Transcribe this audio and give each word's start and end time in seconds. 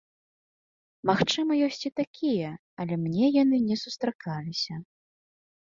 Магчыма, 1.09 1.51
ёсць 1.67 1.83
і 1.89 1.93
такія, 2.01 2.49
але 2.85 2.93
мне 3.05 3.25
яны 3.43 3.57
не 3.69 3.77
сустракаліся. 3.85 4.75